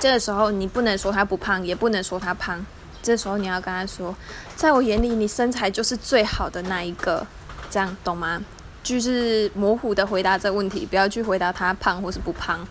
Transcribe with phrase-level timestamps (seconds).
[0.00, 2.64] 这个时候，你不能说他不胖，也不能说他胖。
[3.02, 4.14] 这时候你要跟他说，
[4.56, 7.24] 在我眼里，你身材就是最好的那一个。
[7.70, 8.42] 这样懂吗？
[8.82, 12.66] 就是模糊的回答这个问题，不要去回答他胖或是不胖。